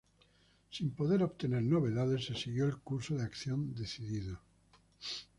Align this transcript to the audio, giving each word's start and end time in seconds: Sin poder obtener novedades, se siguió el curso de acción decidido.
Sin 0.71 0.89
poder 0.89 1.21
obtener 1.21 1.61
novedades, 1.61 2.25
se 2.25 2.33
siguió 2.33 2.65
el 2.65 2.77
curso 2.77 3.13
de 3.15 3.23
acción 3.23 3.75
decidido. 3.75 4.39